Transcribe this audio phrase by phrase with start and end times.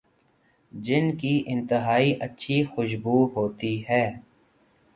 [0.71, 4.05] جن کی انتہائی اچھی خوشبو ہوتی ہے